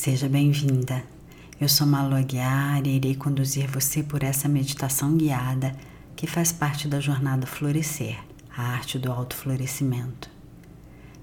Seja 0.00 0.28
bem-vinda. 0.28 1.02
Eu 1.60 1.68
sou 1.68 1.84
Malu 1.84 2.14
Aguiar 2.14 2.86
e 2.86 2.90
irei 2.98 3.16
conduzir 3.16 3.68
você 3.68 4.00
por 4.00 4.22
essa 4.22 4.48
meditação 4.48 5.16
guiada 5.16 5.74
que 6.14 6.24
faz 6.24 6.52
parte 6.52 6.86
da 6.86 7.00
jornada 7.00 7.48
Florescer, 7.48 8.16
a 8.56 8.62
arte 8.62 8.96
do 8.96 9.10
autoflorescimento. 9.10 10.30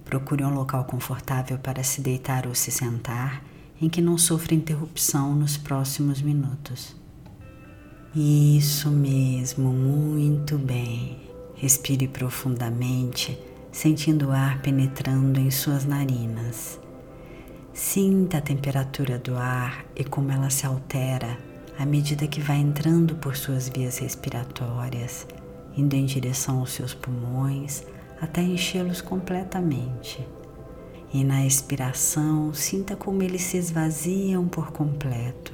Procure 0.04 0.44
um 0.44 0.54
local 0.54 0.84
confortável 0.84 1.58
para 1.58 1.84
se 1.86 2.02
deitar 2.02 2.46
ou 2.48 2.54
se 2.54 2.70
sentar, 2.70 3.46
em 3.82 3.88
que 3.88 4.02
não 4.02 4.18
sofra 4.18 4.54
interrupção 4.54 5.34
nos 5.34 5.56
próximos 5.56 6.22
minutos. 6.22 6.98
Isso 8.14 8.92
mesmo, 8.92 9.72
muito 9.72 10.58
bem. 10.58 11.22
Respire 11.56 12.10
profundamente, 12.10 13.40
sentindo 13.72 14.28
o 14.28 14.32
ar 14.32 14.62
penetrando 14.62 15.40
em 15.40 15.50
suas 15.50 15.86
narinas. 15.86 16.84
Sinta 17.76 18.38
a 18.38 18.42
temperatura 18.42 19.20
do 19.20 19.36
ar 19.36 19.86
e 19.98 20.06
como 20.06 20.32
ela 20.32 20.50
se 20.50 20.66
altera 20.66 21.38
à 21.78 21.86
medida 21.86 22.26
que 22.26 22.40
vai 22.40 22.56
entrando 22.56 23.16
por 23.16 23.36
suas 23.36 23.68
vias 23.68 23.98
respiratórias, 23.98 25.28
indo 25.76 25.94
em 25.94 26.06
direção 26.06 26.60
aos 26.60 26.72
seus 26.72 26.94
pulmões 26.94 27.84
até 28.22 28.42
enchê-los 28.42 29.02
completamente. 29.02 30.26
E 31.14 31.22
na 31.26 31.46
expiração, 31.46 32.54
sinta 32.54 32.96
como 32.96 33.22
eles 33.22 33.42
se 33.42 33.58
esvaziam 33.58 34.48
por 34.48 34.72
completo. 34.72 35.52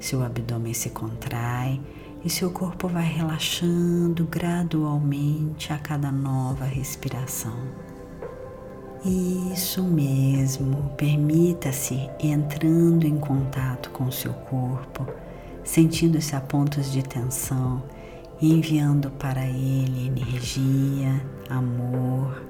Seu 0.00 0.24
abdômen 0.24 0.72
se 0.72 0.88
contrai 0.88 1.78
e 2.24 2.30
seu 2.30 2.50
corpo 2.50 2.88
vai 2.88 3.04
relaxando 3.04 4.24
gradualmente 4.24 5.70
a 5.70 5.78
cada 5.78 6.10
nova 6.10 6.64
respiração. 6.64 7.87
Isso 9.04 9.82
mesmo, 9.82 10.90
permita-se 10.96 12.10
entrando 12.18 13.06
em 13.06 13.16
contato 13.16 13.90
com 13.90 14.04
o 14.04 14.12
seu 14.12 14.32
corpo, 14.32 15.06
sentindo-se 15.62 16.34
a 16.34 16.40
pontos 16.40 16.90
de 16.90 17.02
tensão 17.02 17.82
enviando 18.40 19.10
para 19.10 19.44
ele 19.44 20.06
energia, 20.06 21.20
amor, 21.48 22.40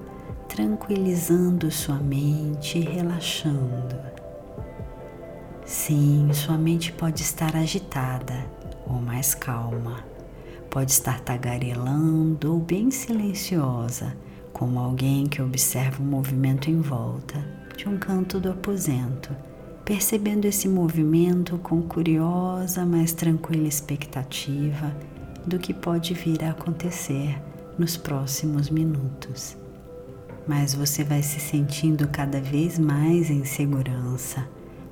tranquilizando 0.47 1.71
sua 1.71 1.97
mente 1.97 2.79
e 2.79 2.83
relaxando. 2.83 3.97
Sim, 5.65 6.31
sua 6.33 6.59
mente 6.59 6.93
pode 6.93 7.23
estar 7.23 7.57
agitada 7.57 8.47
ou 8.87 9.01
mais 9.01 9.35
calma, 9.35 10.05
pode 10.71 10.93
estar 10.93 11.21
tagarelando 11.21 12.53
ou 12.53 12.59
bem 12.59 12.91
silenciosa 12.91 14.15
como 14.59 14.81
alguém 14.81 15.29
que 15.29 15.41
observa 15.41 16.03
o 16.03 16.07
movimento 16.07 16.69
em 16.69 16.81
volta 16.81 17.39
de 17.77 17.89
um 17.89 17.97
canto 17.97 18.41
do 18.41 18.51
aposento, 18.51 19.31
percebendo 19.85 20.47
esse 20.47 20.69
movimento 20.69 21.57
com 21.59 21.81
curiosa, 21.81 22.85
mas 22.85 23.13
tranquila 23.13 23.69
expectativa 23.69 24.93
do 25.47 25.61
que 25.61 25.73
pode 25.73 26.13
vir 26.13 26.43
a 26.43 26.51
acontecer 26.51 27.41
nos 27.79 27.97
próximos 27.97 28.69
minutos. 28.69 29.57
Mas 30.45 30.75
você 30.75 31.05
vai 31.05 31.23
se 31.23 31.39
sentindo 31.39 32.09
cada 32.09 32.41
vez 32.41 32.81
mais 32.81 33.31
em 33.31 33.45
segurança, 33.45 34.45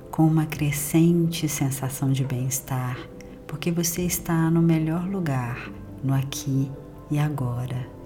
com 0.09 0.25
uma 0.25 0.45
crescente 0.45 1.49
sensação 1.49 2.09
de 2.13 2.23
bem-estar, 2.23 2.97
porque 3.45 3.69
você 3.69 4.03
está 4.03 4.49
no 4.49 4.61
melhor 4.61 5.05
lugar, 5.09 5.69
no 6.01 6.13
aqui 6.13 6.71
e 7.11 7.19
agora. 7.19 7.96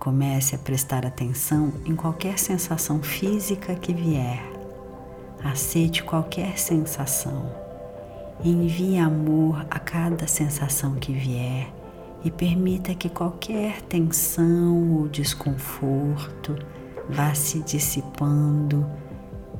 Comece 0.00 0.54
a 0.54 0.58
prestar 0.58 1.04
atenção 1.04 1.74
em 1.84 1.94
qualquer 1.94 2.38
sensação 2.38 3.02
física 3.02 3.74
que 3.74 3.92
vier. 3.92 4.42
Aceite 5.44 6.02
qualquer 6.02 6.58
sensação. 6.58 7.52
Envie 8.42 8.96
amor 8.96 9.66
a 9.70 9.78
cada 9.78 10.26
sensação 10.26 10.94
que 10.94 11.12
vier 11.12 11.70
e 12.24 12.30
permita 12.30 12.94
que 12.94 13.10
qualquer 13.10 13.82
tensão 13.82 14.96
ou 14.96 15.06
desconforto 15.06 16.56
vá 17.06 17.34
se 17.34 17.60
dissipando 17.60 18.86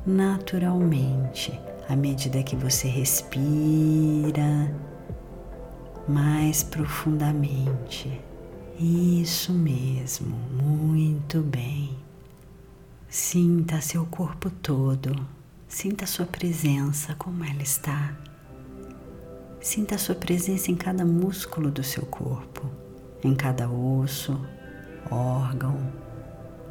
naturalmente 0.03 1.53
à 1.87 1.95
medida 1.95 2.41
que 2.41 2.55
você 2.55 2.87
respira 2.87 4.73
mais 6.07 6.63
profundamente. 6.63 8.30
Isso 8.83 9.53
mesmo, 9.53 10.35
muito 10.59 11.39
bem. 11.43 11.95
Sinta 13.07 13.79
seu 13.79 14.07
corpo 14.07 14.49
todo, 14.49 15.15
sinta 15.67 16.07
sua 16.07 16.25
presença, 16.25 17.13
como 17.13 17.43
ela 17.43 17.61
está. 17.61 18.17
Sinta 19.61 19.99
sua 19.99 20.15
presença 20.15 20.71
em 20.71 20.75
cada 20.75 21.05
músculo 21.05 21.69
do 21.69 21.83
seu 21.83 22.07
corpo, 22.07 22.67
em 23.23 23.35
cada 23.35 23.69
osso, 23.69 24.43
órgão, 25.11 25.77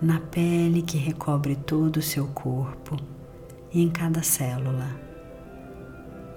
na 0.02 0.18
pele 0.18 0.82
que 0.82 0.98
recobre 0.98 1.54
todo 1.54 1.98
o 1.98 2.02
seu 2.02 2.26
corpo 2.26 2.96
e 3.72 3.80
em 3.80 3.88
cada 3.88 4.20
célula. 4.20 4.88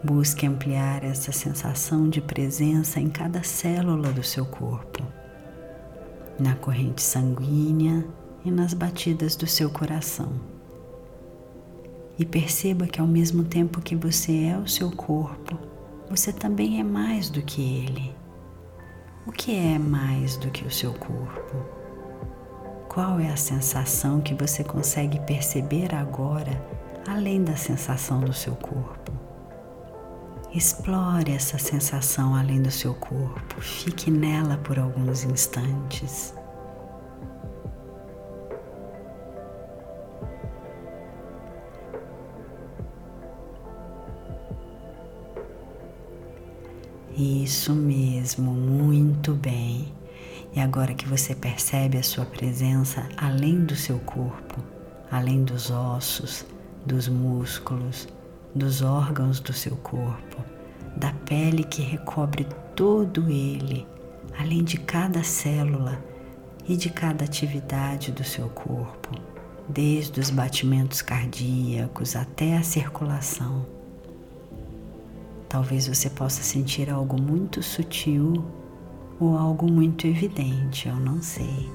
Busque 0.03 0.45
ampliar 0.45 1.03
essa 1.03 1.31
sensação 1.31 2.07
de 2.07 2.21
presença 2.21 2.99
em 2.99 3.09
cada 3.09 3.41
célula 3.41 4.11
do 4.11 4.21
seu 4.21 4.45
corpo 4.45 5.22
na 6.39 6.55
corrente 6.55 7.01
sanguínea 7.01 8.05
e 8.43 8.51
nas 8.51 8.73
batidas 8.73 9.35
do 9.35 9.47
seu 9.47 9.69
coração. 9.69 10.31
E 12.17 12.25
perceba 12.25 12.85
que 12.85 13.01
ao 13.01 13.07
mesmo 13.07 13.43
tempo 13.43 13.81
que 13.81 13.95
você 13.95 14.45
é 14.45 14.57
o 14.57 14.67
seu 14.67 14.91
corpo, 14.91 15.57
você 16.09 16.31
também 16.31 16.79
é 16.79 16.83
mais 16.83 17.29
do 17.29 17.41
que 17.41 17.61
ele. 17.61 18.15
O 19.25 19.31
que 19.31 19.55
é 19.55 19.79
mais 19.79 20.37
do 20.37 20.51
que 20.51 20.65
o 20.65 20.71
seu 20.71 20.93
corpo? 20.93 21.57
Qual 22.89 23.19
é 23.19 23.29
a 23.29 23.37
sensação 23.37 24.21
que 24.21 24.35
você 24.35 24.63
consegue 24.63 25.19
perceber 25.21 25.95
agora, 25.95 26.63
além 27.07 27.43
da 27.43 27.55
sensação 27.55 28.19
do 28.19 28.33
seu 28.33 28.55
corpo? 28.55 29.22
Explore 30.55 31.31
essa 31.31 31.57
sensação 31.57 32.35
além 32.35 32.61
do 32.61 32.69
seu 32.69 32.93
corpo, 32.93 33.59
fique 33.59 34.11
nela 34.11 34.55
por 34.57 34.77
alguns 34.77 35.23
instantes. 35.23 36.31
Isso 47.17 47.73
mesmo, 47.73 48.51
muito 48.51 49.33
bem. 49.33 49.91
E 50.55 50.59
agora 50.59 50.93
que 50.93 51.07
você 51.07 51.33
percebe 51.33 51.97
a 51.97 52.03
sua 52.03 52.25
presença 52.25 53.09
além 53.17 53.65
do 53.65 53.75
seu 53.75 53.97
corpo, 54.01 54.61
além 55.09 55.43
dos 55.43 55.71
ossos, 55.71 56.45
dos 56.85 57.07
músculos, 57.07 58.07
dos 58.55 58.81
órgãos 58.81 59.39
do 59.39 59.51
seu 59.51 59.75
corpo, 59.77 60.37
da 60.95 61.11
pele 61.25 61.63
que 61.63 61.81
recobre 61.81 62.45
todo 62.75 63.29
ele, 63.29 63.87
além 64.37 64.63
de 64.63 64.77
cada 64.77 65.23
célula 65.23 66.03
e 66.67 66.77
de 66.77 66.89
cada 66.89 67.25
atividade 67.25 68.11
do 68.11 68.23
seu 68.23 68.47
corpo, 68.49 69.09
desde 69.67 70.19
os 70.19 70.29
batimentos 70.29 71.01
cardíacos 71.01 72.15
até 72.15 72.57
a 72.57 72.63
circulação. 72.63 73.65
Talvez 75.49 75.87
você 75.87 76.09
possa 76.09 76.43
sentir 76.43 76.89
algo 76.89 77.19
muito 77.19 77.61
sutil 77.61 78.45
ou 79.19 79.37
algo 79.37 79.71
muito 79.71 80.05
evidente, 80.07 80.87
eu 80.87 80.95
não 80.95 81.21
sei. 81.21 81.71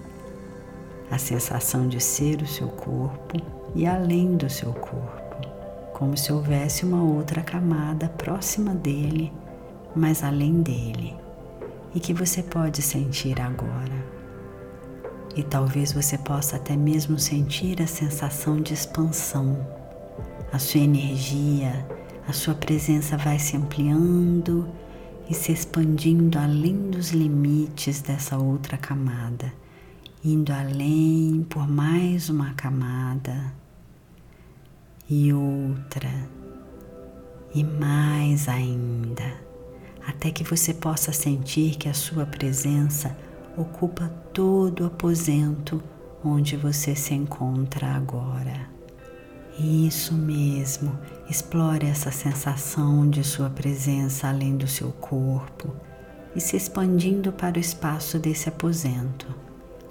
A 1.10 1.18
sensação 1.18 1.88
de 1.88 2.00
ser 2.00 2.42
o 2.42 2.46
seu 2.46 2.68
corpo 2.68 3.36
e 3.74 3.86
além 3.86 4.36
do 4.36 4.50
seu 4.50 4.72
corpo 4.72 5.17
como 5.98 6.16
se 6.16 6.32
houvesse 6.32 6.84
uma 6.84 7.02
outra 7.02 7.42
camada 7.42 8.08
próxima 8.08 8.72
dele, 8.72 9.32
mas 9.96 10.22
além 10.22 10.62
dele, 10.62 11.16
e 11.92 11.98
que 11.98 12.14
você 12.14 12.40
pode 12.40 12.80
sentir 12.82 13.40
agora. 13.40 14.06
E 15.34 15.42
talvez 15.42 15.92
você 15.92 16.16
possa 16.16 16.54
até 16.54 16.76
mesmo 16.76 17.18
sentir 17.18 17.82
a 17.82 17.86
sensação 17.88 18.62
de 18.62 18.74
expansão. 18.74 19.58
A 20.52 20.58
sua 20.60 20.80
energia, 20.80 21.84
a 22.28 22.32
sua 22.32 22.54
presença 22.54 23.16
vai 23.16 23.40
se 23.40 23.56
ampliando 23.56 24.68
e 25.28 25.34
se 25.34 25.50
expandindo 25.50 26.38
além 26.38 26.90
dos 26.90 27.10
limites 27.10 28.00
dessa 28.00 28.38
outra 28.38 28.76
camada, 28.76 29.52
indo 30.24 30.52
além 30.52 31.44
por 31.50 31.66
mais 31.66 32.28
uma 32.28 32.54
camada 32.54 33.52
e 35.10 35.32
outra, 35.32 36.10
e 37.54 37.64
mais 37.64 38.46
ainda, 38.46 39.24
até 40.06 40.30
que 40.30 40.44
você 40.44 40.74
possa 40.74 41.12
sentir 41.12 41.76
que 41.76 41.88
a 41.88 41.94
sua 41.94 42.26
presença 42.26 43.16
ocupa 43.56 44.08
todo 44.34 44.82
o 44.82 44.86
aposento 44.86 45.82
onde 46.22 46.58
você 46.58 46.94
se 46.94 47.14
encontra 47.14 47.86
agora. 47.86 48.68
Isso 49.58 50.12
mesmo, 50.12 50.98
explore 51.28 51.86
essa 51.86 52.10
sensação 52.10 53.08
de 53.08 53.24
sua 53.24 53.48
presença 53.48 54.28
além 54.28 54.58
do 54.58 54.68
seu 54.68 54.92
corpo 54.92 55.74
e 56.36 56.40
se 56.40 56.54
expandindo 56.54 57.32
para 57.32 57.56
o 57.56 57.60
espaço 57.60 58.18
desse 58.18 58.50
aposento. 58.50 59.26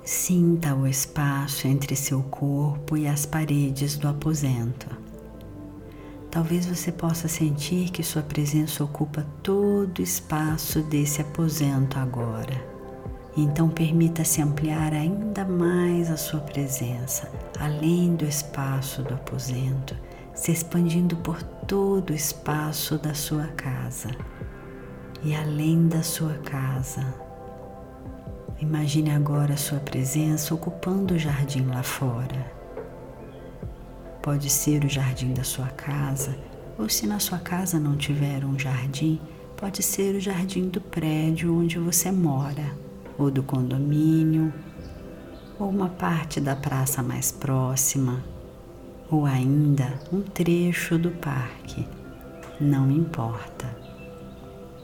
Sinta 0.04 0.76
o 0.76 0.88
espaço 0.88 1.68
entre 1.68 1.96
seu 1.96 2.22
corpo 2.22 2.96
e 2.96 3.08
as 3.08 3.26
paredes 3.26 3.98
do 3.98 4.08
aposento. 4.08 5.07
Talvez 6.30 6.66
você 6.66 6.92
possa 6.92 7.28
sentir 7.28 7.90
que 7.90 8.04
sua 8.04 8.22
presença 8.22 8.84
ocupa 8.84 9.26
todo 9.42 10.00
o 10.00 10.04
espaço 10.04 10.82
desse 10.82 11.22
aposento 11.22 11.98
agora. 11.98 12.78
Então 13.36 13.70
permita-se 13.70 14.42
ampliar 14.42 14.94
ainda 14.94 15.46
mais 15.46 16.10
a 16.10 16.18
sua 16.18 16.40
presença, 16.40 17.32
além 17.60 18.16
do 18.16 18.26
espaço 18.26 19.04
do 19.04 19.14
aposento, 19.14 19.96
se 20.34 20.52
expandindo 20.52 21.16
por 21.18 21.42
todo 21.42 22.10
o 22.10 22.16
espaço 22.16 22.98
da 22.98 23.14
sua 23.14 23.48
casa 23.48 24.10
e 25.24 25.36
além 25.36 25.88
da 25.88 26.04
sua 26.04 26.34
casa. 26.40 27.06
Imagine 28.60 29.12
agora 29.12 29.54
a 29.54 29.58
sua 29.58 29.80
presença 29.80 30.54
ocupando 30.54 31.14
o 31.14 31.20
jardim 31.20 31.68
lá 31.68 31.84
fora. 31.84 32.57
Pode 34.28 34.50
ser 34.50 34.84
o 34.84 34.90
jardim 34.90 35.32
da 35.32 35.46
sua 35.46 35.68
casa, 35.68 36.38
ou 36.78 36.90
se 36.90 37.08
na 37.08 37.18
sua 37.18 37.40
casa 37.40 37.80
não 37.80 37.96
tiver 37.96 38.44
um 38.44 38.60
jardim, 38.60 39.22
pode 39.56 39.82
ser 39.82 40.16
o 40.16 40.20
jardim 40.20 40.68
do 40.68 40.82
prédio 40.82 41.58
onde 41.58 41.80
você 41.80 42.12
mora 42.12 42.78
ou 43.18 43.32
do 43.32 43.42
condomínio, 43.42 44.54
ou 45.58 45.70
uma 45.70 45.88
parte 45.88 46.42
da 46.42 46.58
praça 46.58 47.02
mais 47.02 47.32
próxima, 47.32 48.22
ou 49.10 49.26
ainda 49.26 49.98
um 50.12 50.22
trecho 50.22 51.00
do 51.00 51.12
parque, 51.12 51.88
não 52.60 52.92
importa. 52.92 53.74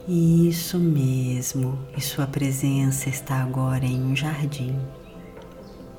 Isso 0.08 0.78
mesmo, 0.78 1.78
e 1.94 2.00
sua 2.00 2.26
presença 2.26 3.10
está 3.10 3.42
agora 3.42 3.84
em 3.84 4.04
um 4.04 4.16
jardim. 4.16 4.74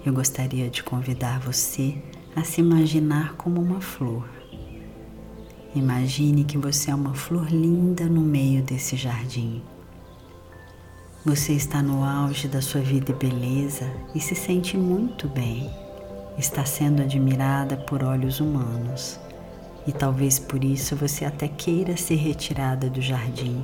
Eu 0.04 0.14
gostaria 0.14 0.68
de 0.68 0.82
convidar 0.82 1.40
você 1.42 1.96
a 2.36 2.44
se 2.44 2.60
imaginar 2.60 3.34
como 3.36 3.62
uma 3.62 3.80
flor. 3.80 4.28
Imagine 5.74 6.44
que 6.44 6.58
você 6.58 6.92
é 6.92 6.96
uma 6.96 7.14
flor 7.14 7.50
linda 7.50 8.06
no 8.06 8.22
meio 8.22 8.62
desse 8.62 8.98
jardim. 8.98 9.62
Você 11.24 11.54
está 11.54 11.82
no 11.82 12.04
auge 12.04 12.48
da 12.48 12.62
sua 12.62 12.82
vida 12.82 13.12
e 13.12 13.16
beleza 13.16 13.90
e 14.14 14.20
se 14.20 14.36
sente 14.36 14.78
muito 14.78 15.28
bem. 15.30 15.70
Está 16.38 16.66
sendo 16.66 17.02
admirada 17.02 17.78
por 17.78 18.04
olhos 18.04 18.40
humanos. 18.40 19.20
E 19.88 19.92
talvez 19.92 20.38
por 20.38 20.64
isso 20.64 20.96
você 20.96 21.26
até 21.26 21.48
queira 21.48 21.96
ser 21.96 22.16
retirada 22.16 22.90
do 22.90 23.02
jardim 23.02 23.64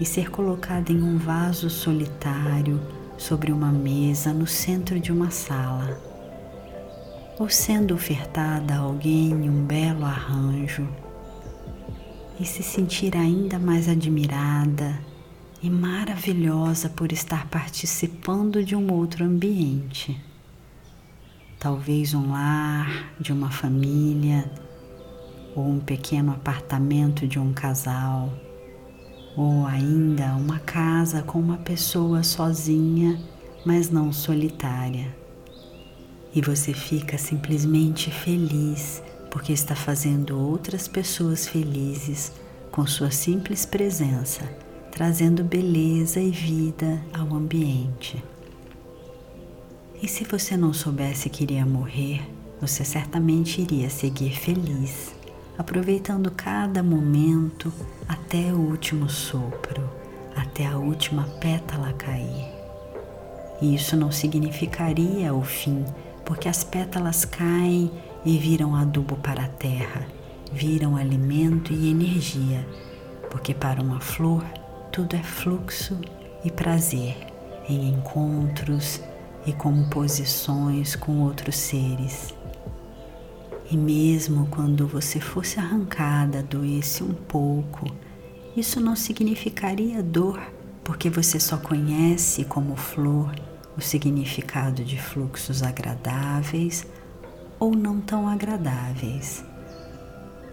e 0.00 0.04
ser 0.06 0.30
colocada 0.30 0.90
em 0.90 1.02
um 1.02 1.18
vaso 1.18 1.68
solitário 1.68 2.80
sobre 3.18 3.52
uma 3.52 3.70
mesa 3.70 4.32
no 4.32 4.46
centro 4.46 4.98
de 4.98 5.12
uma 5.12 5.30
sala. 5.30 6.09
Ou 7.40 7.48
sendo 7.48 7.94
ofertada 7.94 8.74
a 8.74 8.80
alguém 8.80 9.32
um 9.32 9.64
belo 9.64 10.04
arranjo 10.04 10.86
e 12.38 12.44
se 12.44 12.62
sentir 12.62 13.16
ainda 13.16 13.58
mais 13.58 13.88
admirada 13.88 15.00
e 15.62 15.70
maravilhosa 15.70 16.90
por 16.90 17.10
estar 17.12 17.48
participando 17.48 18.62
de 18.62 18.76
um 18.76 18.92
outro 18.92 19.24
ambiente. 19.24 20.22
Talvez 21.58 22.12
um 22.12 22.30
lar 22.30 23.10
de 23.18 23.32
uma 23.32 23.50
família, 23.50 24.44
ou 25.56 25.66
um 25.66 25.80
pequeno 25.80 26.32
apartamento 26.32 27.26
de 27.26 27.38
um 27.38 27.54
casal, 27.54 28.34
ou 29.34 29.64
ainda 29.64 30.36
uma 30.36 30.58
casa 30.58 31.22
com 31.22 31.40
uma 31.40 31.56
pessoa 31.56 32.22
sozinha, 32.22 33.18
mas 33.64 33.88
não 33.88 34.12
solitária. 34.12 35.19
E 36.34 36.40
você 36.40 36.72
fica 36.72 37.18
simplesmente 37.18 38.10
feliz 38.10 39.02
porque 39.30 39.52
está 39.52 39.74
fazendo 39.74 40.38
outras 40.38 40.88
pessoas 40.88 41.46
felizes 41.46 42.32
com 42.70 42.86
sua 42.86 43.10
simples 43.10 43.64
presença 43.66 44.42
trazendo 44.90 45.44
beleza 45.44 46.20
e 46.20 46.30
vida 46.30 47.00
ao 47.12 47.34
ambiente. 47.34 48.22
E 50.02 50.08
se 50.08 50.24
você 50.24 50.56
não 50.56 50.72
soubesse 50.72 51.30
que 51.30 51.42
iria 51.42 51.64
morrer, 51.64 52.20
você 52.60 52.84
certamente 52.84 53.60
iria 53.60 53.88
seguir 53.88 54.32
feliz, 54.32 55.14
aproveitando 55.56 56.30
cada 56.30 56.82
momento 56.82 57.72
até 58.08 58.52
o 58.52 58.58
último 58.58 59.08
sopro, 59.08 59.88
até 60.34 60.66
a 60.66 60.76
última 60.76 61.24
pétala 61.40 61.92
cair. 61.92 62.50
E 63.62 63.74
isso 63.74 63.96
não 63.96 64.10
significaria 64.10 65.32
o 65.34 65.42
fim, 65.42 65.84
porque 66.30 66.48
as 66.48 66.62
pétalas 66.62 67.24
caem 67.24 67.90
e 68.24 68.38
viram 68.38 68.76
adubo 68.76 69.16
para 69.16 69.46
a 69.46 69.48
terra, 69.48 70.06
viram 70.52 70.96
alimento 70.96 71.72
e 71.72 71.90
energia, 71.90 72.64
porque 73.28 73.52
para 73.52 73.82
uma 73.82 73.98
flor 73.98 74.44
tudo 74.92 75.16
é 75.16 75.22
fluxo 75.24 75.98
e 76.44 76.48
prazer 76.48 77.16
em 77.68 77.88
encontros 77.88 79.00
e 79.44 79.52
composições 79.52 80.94
com 80.94 81.20
outros 81.22 81.56
seres. 81.56 82.32
E 83.68 83.76
mesmo 83.76 84.46
quando 84.52 84.86
você 84.86 85.18
fosse 85.18 85.58
arrancada, 85.58 86.44
doesse 86.44 87.02
um 87.02 87.12
pouco, 87.12 87.86
isso 88.56 88.80
não 88.80 88.94
significaria 88.94 90.00
dor, 90.00 90.40
porque 90.84 91.10
você 91.10 91.40
só 91.40 91.56
conhece 91.56 92.44
como 92.44 92.76
flor 92.76 93.34
o 93.80 93.82
significado 93.82 94.84
de 94.84 95.00
fluxos 95.00 95.62
agradáveis 95.62 96.86
ou 97.58 97.74
não 97.74 97.98
tão 97.98 98.28
agradáveis, 98.28 99.42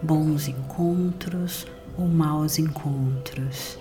bons 0.02 0.48
encontros 0.48 1.66
ou 1.98 2.08
maus 2.08 2.58
encontros 2.58 3.78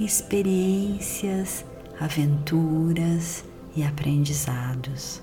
experiências, 0.00 1.64
aventuras 2.00 3.44
e 3.76 3.84
aprendizados. 3.84 5.22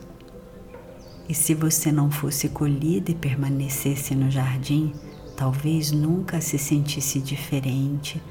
E 1.27 1.33
se 1.33 1.53
você 1.53 1.91
não 1.91 2.09
fosse 2.09 2.47
colhida 2.47 3.11
e 3.11 3.15
permanecesse 3.15 4.15
no 4.15 4.31
jardim, 4.31 4.93
talvez 5.35 5.91
nunca 5.91 6.39
se 6.39 6.57
sentisse 6.57 7.19
diferente 7.19 8.23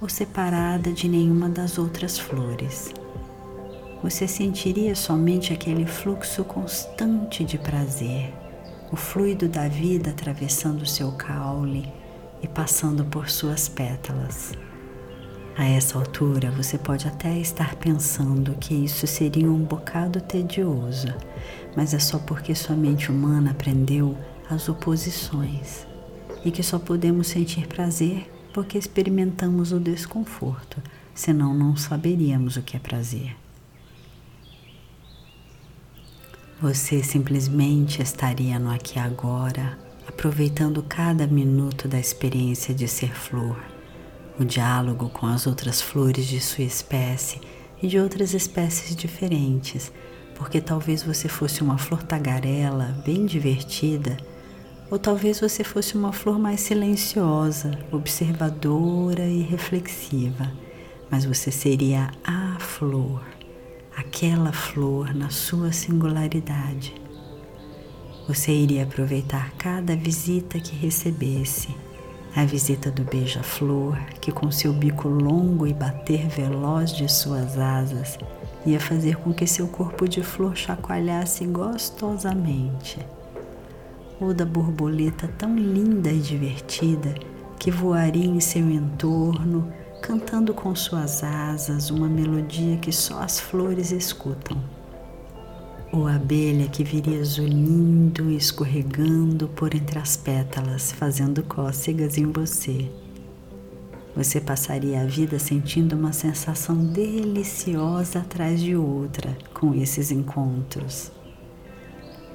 ou 0.00 0.08
separada 0.08 0.92
de 0.92 1.08
nenhuma 1.08 1.48
das 1.48 1.76
outras 1.76 2.20
flores. 2.20 2.94
Você 4.02 4.28
sentiria 4.28 4.94
somente 4.94 5.52
aquele 5.52 5.86
fluxo 5.86 6.44
constante 6.44 7.42
de 7.44 7.56
prazer, 7.56 8.32
o 8.92 8.96
fluido 8.96 9.48
da 9.48 9.68
vida 9.68 10.10
atravessando 10.10 10.86
seu 10.86 11.12
caule 11.12 11.90
e 12.42 12.46
passando 12.46 13.04
por 13.04 13.30
suas 13.30 13.68
pétalas. 13.68 14.52
A 15.56 15.64
essa 15.64 15.98
altura, 15.98 16.50
você 16.50 16.76
pode 16.76 17.08
até 17.08 17.38
estar 17.38 17.76
pensando 17.76 18.54
que 18.60 18.74
isso 18.74 19.06
seria 19.06 19.50
um 19.50 19.64
bocado 19.64 20.20
tedioso, 20.20 21.08
mas 21.74 21.94
é 21.94 21.98
só 21.98 22.18
porque 22.18 22.54
sua 22.54 22.76
mente 22.76 23.10
humana 23.10 23.52
aprendeu 23.52 24.16
as 24.50 24.68
oposições 24.68 25.86
e 26.44 26.50
que 26.50 26.62
só 26.62 26.78
podemos 26.78 27.28
sentir 27.28 27.66
prazer 27.66 28.30
porque 28.52 28.76
experimentamos 28.76 29.72
o 29.72 29.80
desconforto, 29.80 30.82
senão 31.14 31.54
não 31.54 31.74
saberíamos 31.74 32.56
o 32.56 32.62
que 32.62 32.76
é 32.76 32.80
prazer. 32.80 33.34
Você 36.58 37.02
simplesmente 37.02 38.00
estaria 38.00 38.58
no 38.58 38.70
aqui 38.70 38.98
agora, 38.98 39.78
aproveitando 40.08 40.82
cada 40.82 41.26
minuto 41.26 41.86
da 41.86 42.00
experiência 42.00 42.72
de 42.74 42.88
ser 42.88 43.14
flor. 43.14 43.62
O 44.40 44.44
diálogo 44.44 45.10
com 45.10 45.26
as 45.26 45.46
outras 45.46 45.82
flores 45.82 46.26
de 46.26 46.40
sua 46.40 46.64
espécie 46.64 47.42
e 47.82 47.86
de 47.86 47.98
outras 47.98 48.32
espécies 48.32 48.96
diferentes, 48.96 49.92
porque 50.34 50.58
talvez 50.58 51.02
você 51.02 51.28
fosse 51.28 51.62
uma 51.62 51.76
flor 51.76 52.02
tagarela, 52.02 52.96
bem 53.04 53.26
divertida, 53.26 54.16
ou 54.90 54.98
talvez 54.98 55.38
você 55.38 55.62
fosse 55.62 55.94
uma 55.94 56.10
flor 56.10 56.38
mais 56.38 56.60
silenciosa, 56.60 57.78
observadora 57.92 59.26
e 59.26 59.42
reflexiva, 59.42 60.50
mas 61.10 61.26
você 61.26 61.50
seria 61.50 62.10
a 62.24 62.58
flor, 62.58 63.22
aquela 63.96 64.52
flor 64.52 65.14
na 65.14 65.30
sua 65.30 65.72
singularidade. 65.72 66.94
Você 68.28 68.52
iria 68.52 68.82
aproveitar 68.82 69.52
cada 69.52 69.96
visita 69.96 70.60
que 70.60 70.76
recebesse 70.76 71.74
a 72.34 72.44
visita 72.44 72.90
do 72.90 73.02
beija-flor, 73.04 73.96
que 74.20 74.30
com 74.30 74.50
seu 74.50 74.72
bico 74.72 75.08
longo 75.08 75.66
e 75.66 75.72
bater 75.72 76.28
veloz 76.28 76.92
de 76.92 77.10
suas 77.10 77.56
asas 77.58 78.18
ia 78.66 78.78
fazer 78.78 79.16
com 79.16 79.32
que 79.32 79.46
seu 79.46 79.66
corpo 79.68 80.06
de 80.06 80.22
flor 80.22 80.54
chacoalhasse 80.54 81.46
gostosamente. 81.46 82.98
ou 84.20 84.32
da 84.32 84.46
borboleta 84.46 85.28
tão 85.38 85.54
linda 85.54 86.10
e 86.10 86.18
divertida 86.18 87.14
que 87.58 87.70
voaria 87.70 88.24
em 88.24 88.40
seu 88.40 88.70
entorno, 88.70 89.70
cantando 90.06 90.54
com 90.54 90.72
suas 90.72 91.24
asas 91.24 91.90
uma 91.90 92.08
melodia 92.08 92.76
que 92.76 92.92
só 92.92 93.22
as 93.22 93.40
flores 93.40 93.90
escutam. 93.90 94.56
Ou 95.92 96.06
a 96.06 96.14
abelha 96.14 96.68
que 96.68 96.84
viria 96.84 97.24
zunindo 97.24 98.30
e 98.30 98.36
escorregando 98.36 99.48
por 99.48 99.74
entre 99.74 99.98
as 99.98 100.16
pétalas, 100.16 100.92
fazendo 100.92 101.42
cócegas 101.42 102.16
em 102.18 102.30
você. 102.30 102.88
Você 104.14 104.40
passaria 104.40 105.00
a 105.00 105.06
vida 105.06 105.40
sentindo 105.40 105.96
uma 105.96 106.12
sensação 106.12 106.76
deliciosa 106.76 108.20
atrás 108.20 108.60
de 108.60 108.76
outra 108.76 109.36
com 109.52 109.74
esses 109.74 110.12
encontros. 110.12 111.10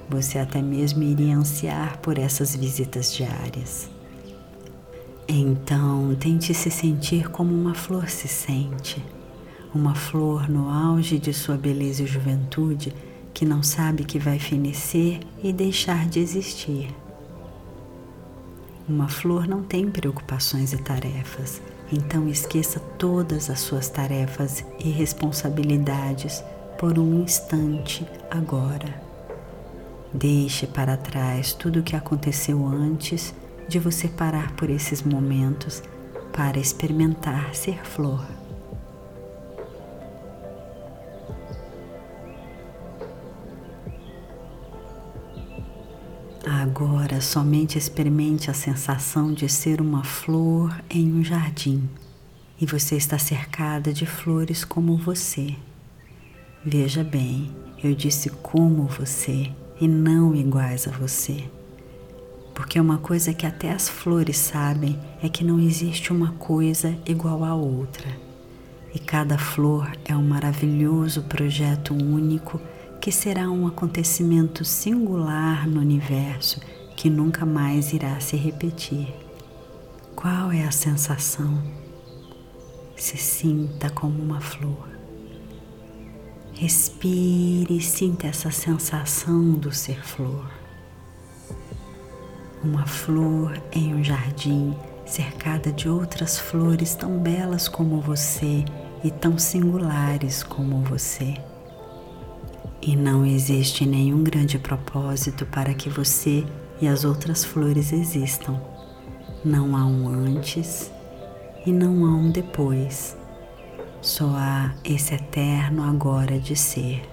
Você 0.10 0.38
até 0.38 0.62
mesmo 0.62 1.04
iria 1.04 1.38
ansiar 1.38 2.00
por 2.00 2.18
essas 2.18 2.54
visitas 2.54 3.14
diárias. 3.14 4.01
Então, 5.34 6.14
tente 6.20 6.54
se 6.54 6.70
sentir 6.70 7.30
como 7.30 7.54
uma 7.54 7.74
flor 7.74 8.10
se 8.10 8.28
sente, 8.28 9.02
uma 9.74 9.96
flor 9.96 10.50
no 10.50 10.70
auge 10.70 11.18
de 11.18 11.34
sua 11.34 11.56
beleza 11.56 12.04
e 12.04 12.06
juventude 12.06 12.94
que 13.34 13.46
não 13.46 13.64
sabe 13.64 14.04
que 14.04 14.20
vai 14.20 14.38
fenecer 14.38 15.22
e 15.42 15.54
deixar 15.54 16.06
de 16.06 16.20
existir. 16.20 16.94
Uma 18.90 19.08
flor 19.08 19.48
não 19.48 19.64
tem 19.64 19.90
preocupações 19.90 20.74
e 20.74 20.78
tarefas, 20.78 21.62
então 21.94 22.28
esqueça 22.28 22.82
todas 23.00 23.50
as 23.50 23.62
suas 23.62 23.88
tarefas 23.88 24.66
e 24.84 24.90
responsabilidades 24.90 26.44
por 26.78 27.00
um 27.00 27.24
instante 27.24 28.06
agora. 28.30 29.02
Deixe 30.14 30.68
para 30.68 30.98
trás 30.98 31.54
tudo 31.54 31.80
o 31.80 31.84
que 31.84 31.96
aconteceu 31.96 32.68
antes 32.68 33.34
de 33.72 33.80
você 33.80 34.10
parar 34.10 34.52
por 34.58 34.70
esses 34.70 35.02
momentos 35.02 35.82
para 36.34 36.60
experimentar 36.60 37.56
ser 37.56 37.82
flor. 37.86 38.28
Agora 46.46 47.22
somente 47.22 47.78
experimente 47.78 48.52
a 48.52 48.54
sensação 48.54 49.32
de 49.32 49.48
ser 49.48 49.80
uma 49.80 50.04
flor 50.04 50.84
em 50.90 51.10
um 51.14 51.24
jardim 51.24 51.90
e 52.60 52.66
você 52.66 52.98
está 52.98 53.18
cercada 53.18 53.94
de 53.94 54.06
flores 54.06 54.66
como 54.66 54.98
você. 54.98 55.56
Veja 56.66 57.06
bem, 57.06 57.50
eu 57.82 57.96
disse 57.96 58.30
como 58.30 58.84
você 58.84 59.50
e 59.80 59.88
não 59.88 60.36
iguais 60.36 60.90
a 60.90 60.92
você. 60.92 61.50
Porque 62.54 62.80
uma 62.80 62.98
coisa 62.98 63.34
que 63.34 63.46
até 63.46 63.72
as 63.72 63.88
flores 63.90 64.38
sabem 64.38 65.00
é 65.22 65.30
que 65.30 65.44
não 65.44 65.60
existe 65.60 66.12
uma 66.12 66.32
coisa 66.34 66.98
igual 67.06 67.44
à 67.44 67.56
outra. 67.56 68.10
E 68.94 69.00
cada 69.00 69.38
flor 69.38 69.92
é 70.04 70.16
um 70.16 70.28
maravilhoso 70.28 71.24
projeto 71.24 71.94
único 71.94 72.60
que 73.00 73.12
será 73.12 73.50
um 73.50 73.66
acontecimento 73.66 74.64
singular 74.66 75.68
no 75.68 75.80
universo 75.80 76.60
que 76.96 77.10
nunca 77.10 77.46
mais 77.46 77.94
irá 77.94 78.20
se 78.20 78.36
repetir. 78.36 79.12
Qual 80.16 80.52
é 80.52 80.64
a 80.64 80.72
sensação? 80.72 81.64
Se 82.96 83.18
sinta 83.18 83.90
como 83.90 84.22
uma 84.22 84.40
flor. 84.40 84.88
Respire 86.54 87.78
e 87.78 87.82
sinta 87.82 88.28
essa 88.28 88.52
sensação 88.52 89.54
do 89.54 89.72
ser 89.72 90.04
flor. 90.06 90.61
Uma 92.64 92.86
flor 92.86 93.60
em 93.72 93.96
um 93.96 94.04
jardim 94.04 94.76
cercada 95.04 95.72
de 95.72 95.90
outras 95.90 96.38
flores 96.38 96.94
tão 96.94 97.18
belas 97.18 97.68
como 97.68 98.00
você 98.00 98.64
e 99.04 99.10
tão 99.10 99.36
singulares 99.40 100.44
como 100.44 100.84
você. 100.84 101.34
E 102.80 102.96
não 102.96 103.26
existe 103.26 103.84
nenhum 103.84 104.24
grande 104.24 104.60
propósito 104.60 105.44
para 105.48 105.74
que 105.74 105.90
você 105.90 106.46
e 106.80 106.88
as 106.88 107.04
outras 107.04 107.44
flores 107.44 107.92
existam. 107.92 108.62
Não 109.44 109.76
há 109.76 109.84
um 109.84 110.08
antes 110.08 110.92
e 111.66 111.72
não 111.72 112.06
há 112.06 112.16
um 112.16 112.30
depois. 112.30 113.18
Só 114.04 114.28
há 114.36 114.76
esse 114.86 115.16
eterno 115.16 115.84
agora 115.84 116.38
de 116.38 116.56
ser, 116.56 117.10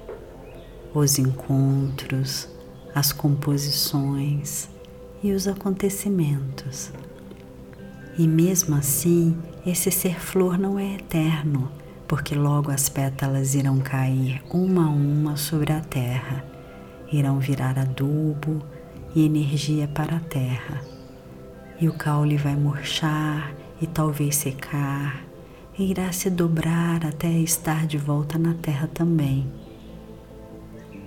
os 0.95 1.19
encontros, 1.19 2.49
as 2.95 3.13
composições 3.13 4.69
e 5.23 5.33
os 5.33 5.49
acontecimentos. 5.49 6.93
E 8.19 8.27
mesmo 8.27 8.75
assim, 8.75 9.37
esse 9.65 9.91
ser 9.91 10.21
flor 10.21 10.59
não 10.59 10.79
é 10.79 10.95
eterno, 10.95 11.71
porque 12.07 12.35
logo 12.35 12.71
as 12.71 12.89
pétalas 12.89 13.55
irão 13.55 13.79
cair 13.79 14.43
uma 14.51 14.87
a 14.87 14.91
uma 14.91 15.37
sobre 15.37 15.73
a 15.73 15.81
terra, 15.81 16.45
irão 17.13 17.39
virar 17.39 17.79
adubo 17.79 18.63
e 19.15 19.25
energia 19.25 19.87
para 19.87 20.17
a 20.17 20.21
terra. 20.21 20.81
E 21.81 21.89
o 21.89 21.93
caule 21.93 22.37
vai 22.37 22.57
murchar 22.57 23.53
e 23.81 23.87
talvez 23.87 24.37
secar 24.37 25.23
e 25.79 25.91
irá 25.91 26.11
se 26.11 26.29
dobrar 26.29 27.07
até 27.07 27.31
estar 27.31 27.87
de 27.87 27.97
volta 27.97 28.37
na 28.37 28.55
terra 28.55 28.89
também. 28.89 29.47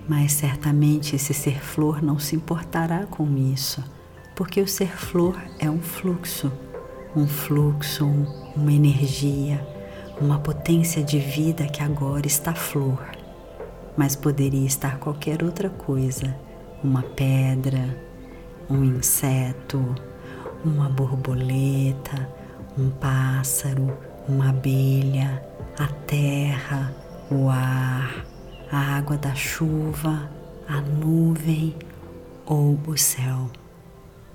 Mas 0.08 0.32
certamente 0.32 1.14
esse 1.14 1.34
ser 1.34 1.60
flor 1.60 2.02
não 2.02 2.18
se 2.18 2.34
importará 2.34 3.06
com 3.06 3.36
isso, 3.36 3.84
porque 4.34 4.60
o 4.60 4.68
ser 4.68 4.96
flor 4.96 5.36
é 5.58 5.68
um 5.70 5.80
fluxo, 5.80 6.50
um 7.14 7.26
fluxo, 7.26 8.06
uma 8.56 8.72
energia, 8.72 9.66
uma 10.20 10.38
potência 10.38 11.02
de 11.02 11.18
vida 11.18 11.66
que 11.66 11.82
agora 11.82 12.26
está 12.26 12.54
flor, 12.54 12.98
mas 13.96 14.16
poderia 14.16 14.66
estar 14.66 14.98
qualquer 14.98 15.42
outra 15.42 15.68
coisa, 15.68 16.34
uma 16.82 17.02
pedra, 17.02 17.96
um 18.68 18.84
inseto, 18.84 19.94
uma 20.64 20.88
borboleta, 20.88 22.28
um 22.78 22.90
pássaro, 22.90 23.92
uma 24.28 24.50
abelha, 24.50 25.42
a 25.78 25.86
terra, 26.06 26.94
o 27.30 27.48
ar, 27.48 28.24
a 28.70 28.96
água 28.96 29.16
da 29.16 29.34
chuva, 29.34 30.30
a 30.68 30.80
nuvem 30.80 31.74
ou 32.46 32.78
o 32.86 32.96
céu. 32.96 33.50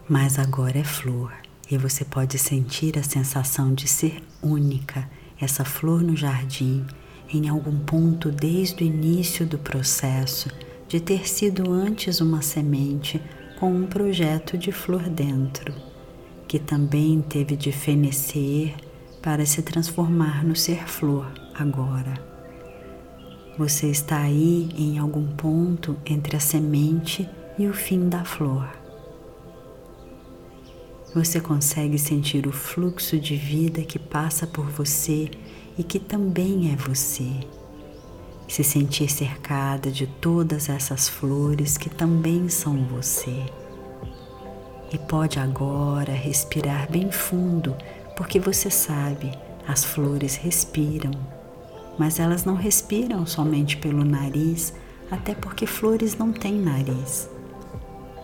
Mas 0.10 0.40
agora 0.40 0.78
é 0.80 0.84
flor 0.86 1.34
e 1.70 1.78
você 1.78 2.06
pode 2.06 2.38
sentir 2.38 2.98
a 2.98 3.04
sensação 3.04 3.74
de 3.74 3.90
ser 3.90 4.24
única, 4.42 5.10
essa 5.40 5.66
flor 5.66 6.02
no 6.02 6.16
jardim, 6.16 6.86
em 7.34 7.50
algum 7.50 7.78
ponto 7.80 8.32
desde 8.32 8.84
o 8.84 8.88
início 8.88 9.46
do 9.46 9.58
processo, 9.58 10.50
de 10.88 11.02
ter 11.02 11.28
sido 11.28 11.74
antes 11.74 12.22
uma 12.22 12.42
semente 12.42 13.22
com 13.60 13.70
um 13.70 13.86
projeto 13.86 14.58
de 14.58 14.72
flor 14.72 15.10
dentro, 15.10 15.74
que 16.48 16.58
também 16.58 17.22
teve 17.22 17.58
de 17.58 17.74
fenecer 17.74 18.76
para 19.22 19.46
se 19.46 19.62
transformar 19.62 20.46
no 20.46 20.56
ser 20.56 20.88
flor 20.88 21.30
agora. 21.54 22.14
Você 23.58 23.88
está 23.88 24.20
aí 24.20 24.70
em 24.78 25.00
algum 25.00 25.28
ponto 25.36 25.98
entre 26.06 26.38
a 26.38 26.40
semente 26.40 27.28
e 27.60 27.68
o 27.68 27.74
fim 27.74 28.08
da 28.08 28.24
flor. 28.24 28.77
Você 31.18 31.42
consegue 31.42 31.98
sentir 31.98 32.46
o 32.46 32.52
fluxo 32.52 33.18
de 33.18 33.36
vida 33.36 33.82
que 33.82 33.98
passa 33.98 34.46
por 34.46 34.70
você 34.70 35.32
e 35.76 35.82
que 35.82 35.98
também 35.98 36.72
é 36.72 36.76
você. 36.76 37.28
Se 38.48 38.64
sentir 38.64 39.10
cercada 39.10 39.90
de 39.90 40.06
todas 40.06 40.70
essas 40.70 41.10
flores 41.10 41.76
que 41.76 41.90
também 41.90 42.50
são 42.50 42.86
você. 42.86 43.48
E 44.94 44.98
pode 45.00 45.40
agora 45.40 46.12
respirar 46.12 46.88
bem 46.88 47.12
fundo 47.12 47.76
porque 48.16 48.40
você 48.40 48.70
sabe, 48.70 49.32
as 49.68 49.84
flores 49.84 50.36
respiram, 50.36 51.10
mas 51.98 52.20
elas 52.20 52.46
não 52.46 52.54
respiram 52.54 53.26
somente 53.26 53.76
pelo 53.78 54.06
nariz, 54.06 54.72
até 55.10 55.34
porque 55.34 55.66
flores 55.66 56.16
não 56.16 56.32
têm 56.32 56.60
nariz. 56.60 57.28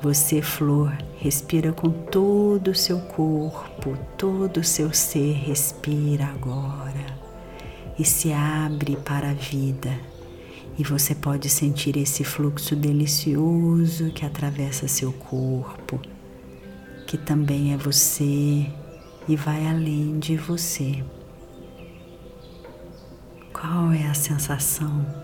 Você, 0.03 0.41
flor, 0.41 0.91
respira 1.17 1.71
com 1.71 1.89
todo 1.89 2.71
o 2.71 2.75
seu 2.75 2.99
corpo, 2.99 3.97
todo 4.17 4.57
o 4.57 4.63
seu 4.63 4.93
ser 4.93 5.31
respira 5.31 6.25
agora 6.25 7.17
e 7.97 8.03
se 8.03 8.33
abre 8.33 8.97
para 8.97 9.29
a 9.29 9.33
vida. 9.33 9.97
E 10.77 10.83
você 10.83 11.15
pode 11.15 11.47
sentir 11.47 11.95
esse 11.95 12.25
fluxo 12.25 12.75
delicioso 12.75 14.11
que 14.11 14.25
atravessa 14.25 14.89
seu 14.89 15.13
corpo, 15.13 16.01
que 17.07 17.17
também 17.17 17.73
é 17.73 17.77
você, 17.77 18.69
e 19.25 19.37
vai 19.37 19.65
além 19.65 20.19
de 20.19 20.35
você. 20.35 21.01
Qual 23.53 23.93
é 23.93 24.05
a 24.05 24.13
sensação? 24.13 25.22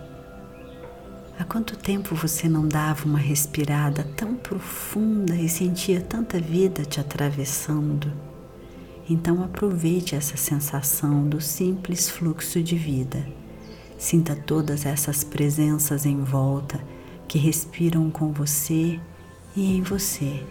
Há 1.40 1.46
quanto 1.46 1.78
tempo 1.78 2.14
você 2.16 2.50
não 2.50 2.68
dava 2.68 3.06
uma 3.06 3.18
respirada 3.18 4.04
tão 4.18 4.36
profunda 4.36 5.34
e 5.34 5.48
sentia 5.48 6.02
tanta 6.02 6.38
vida 6.38 6.84
te 6.84 7.00
atravessando? 7.00 8.12
Então 9.10 9.42
aproveite 9.42 10.16
essa 10.16 10.36
sensação 10.36 11.30
do 11.30 11.40
simples 11.40 12.10
fluxo 12.10 12.62
de 12.62 12.76
vida. 12.76 13.26
Sinta 13.98 14.36
todas 14.36 14.86
essas 14.86 15.24
presenças 15.24 16.06
em 16.06 16.22
volta 16.22 16.78
que 17.26 17.38
respiram 17.40 18.12
com 18.12 18.34
você 18.34 19.00
e 19.56 19.78
em 19.78 19.82
você. 19.82 20.44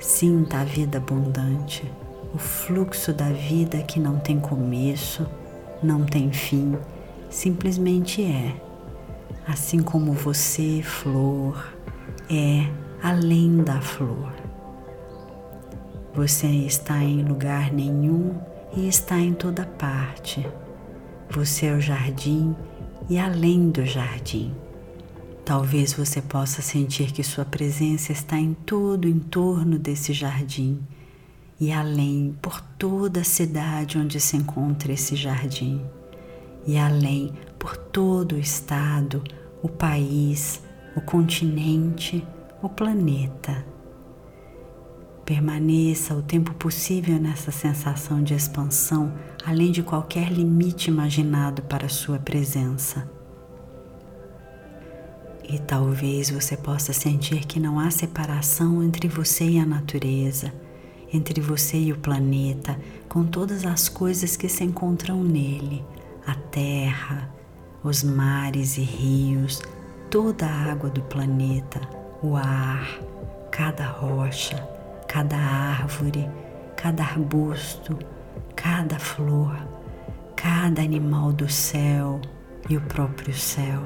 Sinta 0.00 0.62
a 0.62 0.64
vida 0.64 0.98
abundante, 0.98 1.84
o 2.34 2.38
fluxo 2.38 3.12
da 3.12 3.30
vida 3.30 3.80
que 3.84 4.00
não 4.00 4.18
tem 4.18 4.40
começo, 4.40 5.24
não 5.80 6.04
tem 6.04 6.32
fim, 6.32 6.76
simplesmente 7.30 8.20
é 8.20 8.65
assim 9.46 9.80
como 9.80 10.12
você, 10.12 10.82
flor, 10.82 11.72
é 12.28 12.68
além 13.02 13.62
da 13.62 13.80
flor. 13.80 14.32
Você 16.14 16.46
está 16.46 17.02
em 17.02 17.22
lugar 17.22 17.72
nenhum 17.72 18.34
e 18.76 18.88
está 18.88 19.18
em 19.18 19.32
toda 19.32 19.64
parte. 19.64 20.46
Você 21.30 21.66
é 21.66 21.74
o 21.74 21.80
jardim 21.80 22.56
e 23.08 23.18
além 23.18 23.70
do 23.70 23.84
jardim. 23.84 24.52
Talvez 25.44 25.92
você 25.92 26.20
possa 26.20 26.60
sentir 26.60 27.12
que 27.12 27.22
sua 27.22 27.44
presença 27.44 28.10
está 28.10 28.36
em 28.36 28.52
todo 28.52 29.06
em 29.06 29.18
torno 29.20 29.78
desse 29.78 30.12
jardim 30.12 30.80
e 31.60 31.70
além 31.70 32.36
por 32.42 32.60
toda 32.60 33.20
a 33.20 33.24
cidade 33.24 33.96
onde 33.96 34.18
se 34.18 34.36
encontra 34.36 34.92
esse 34.92 35.14
jardim 35.14 35.80
e 36.66 36.76
além 36.76 37.32
por 37.58 37.76
todo 37.76 38.32
o 38.32 38.38
estado, 38.38 39.22
o 39.62 39.68
país, 39.68 40.60
o 40.96 41.00
continente, 41.00 42.26
o 42.62 42.68
planeta. 42.68 43.64
Permaneça 45.24 46.14
o 46.14 46.22
tempo 46.22 46.54
possível 46.54 47.18
nessa 47.18 47.50
sensação 47.50 48.22
de 48.22 48.34
expansão, 48.34 49.12
além 49.44 49.72
de 49.72 49.82
qualquer 49.82 50.30
limite 50.30 50.88
imaginado 50.88 51.62
para 51.62 51.88
sua 51.88 52.18
presença. 52.18 53.10
E 55.48 55.58
talvez 55.58 56.30
você 56.30 56.56
possa 56.56 56.92
sentir 56.92 57.44
que 57.44 57.60
não 57.60 57.78
há 57.78 57.90
separação 57.90 58.82
entre 58.82 59.08
você 59.08 59.44
e 59.44 59.58
a 59.58 59.66
natureza, 59.66 60.52
entre 61.12 61.40
você 61.40 61.78
e 61.78 61.92
o 61.92 61.98
planeta, 61.98 62.78
com 63.08 63.24
todas 63.24 63.64
as 63.64 63.88
coisas 63.88 64.36
que 64.36 64.48
se 64.48 64.64
encontram 64.64 65.22
nele 65.22 65.84
a 66.26 66.34
terra, 66.50 67.30
os 67.82 68.02
mares 68.02 68.76
e 68.76 68.82
rios, 68.82 69.62
toda 70.10 70.44
a 70.44 70.72
água 70.72 70.90
do 70.90 71.02
planeta, 71.02 71.80
o 72.20 72.36
ar, 72.36 72.98
cada 73.52 73.86
rocha, 73.86 74.56
cada 75.06 75.36
árvore, 75.36 76.28
cada 76.76 77.04
arbusto, 77.04 77.96
cada 78.56 78.98
flor, 78.98 79.56
cada 80.34 80.82
animal 80.82 81.32
do 81.32 81.48
céu 81.48 82.20
e 82.68 82.76
o 82.76 82.80
próprio 82.80 83.32
céu, 83.32 83.82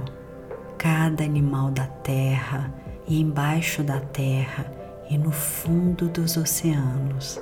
cada 0.79 1.23
animal 1.23 1.71
da 1.71 1.87
terra 1.87 2.73
e 3.07 3.21
embaixo 3.21 3.83
da 3.83 4.01
terra 4.01 4.73
e 5.11 5.19
no 5.19 5.31
fundo 5.31 6.09
dos 6.09 6.37
oceanos. 6.39 7.39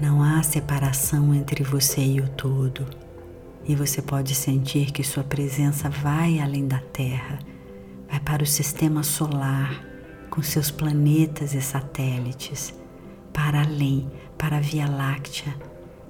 Não 0.00 0.22
há 0.22 0.42
separação 0.42 1.34
entre 1.34 1.64
você 1.64 2.00
e 2.00 2.20
o 2.20 2.28
todo 2.28 2.86
e 3.66 3.74
você 3.74 4.00
pode 4.00 4.34
sentir 4.34 4.90
que 4.90 5.04
sua 5.04 5.22
presença 5.22 5.88
vai 5.88 6.40
além 6.40 6.66
da 6.66 6.78
Terra, 6.78 7.38
vai 8.08 8.20
para 8.20 8.42
o 8.42 8.46
sistema 8.46 9.02
solar 9.02 9.84
com 10.30 10.42
seus 10.42 10.70
planetas 10.70 11.54
e 11.54 11.60
satélites, 11.60 12.72
para 13.32 13.62
além, 13.62 14.10
para 14.38 14.56
a 14.56 14.60
Via 14.60 14.88
Láctea, 14.88 15.54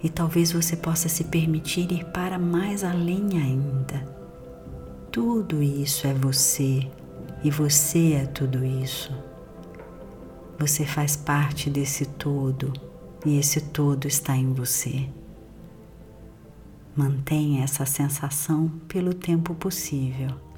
e 0.03 0.09
talvez 0.09 0.53
você 0.53 0.77
possa 0.77 1.09
se 1.09 1.25
permitir 1.25 1.91
ir 1.93 2.05
para 2.07 2.39
mais 2.39 2.85
além 2.85 3.39
ainda. 3.39 4.07
Tudo 5.11 5.63
isso 5.63 6.07
é 6.07 6.15
você 6.15 6.89
e 7.43 7.51
você 7.51 8.13
é 8.13 8.27
tudo 8.27 8.65
isso. 8.65 9.13
Você 10.59 10.85
faz 10.85 11.17
parte 11.17 11.69
desse 11.69 12.05
todo 12.05 12.73
e 13.25 13.39
esse 13.39 13.61
todo 13.61 14.07
está 14.07 14.37
em 14.37 14.53
você. 14.53 15.09
Mantenha 16.97 17.63
essa 17.65 17.87
sensação 17.87 18.69
pelo 18.89 19.15
tempo 19.15 19.55
possível. 19.55 20.50